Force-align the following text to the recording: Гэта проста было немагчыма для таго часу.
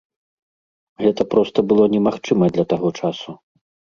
Гэта 1.03 1.25
проста 1.33 1.59
было 1.71 1.83
немагчыма 1.95 2.45
для 2.55 2.65
таго 2.75 2.89
часу. 3.03 3.37